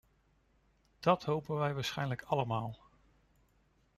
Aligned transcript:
Dat 0.99 1.23
hopen 1.23 1.55
wij 1.57 1.73
waarschijnlijk 1.73 2.21
allemaal. 2.21 2.79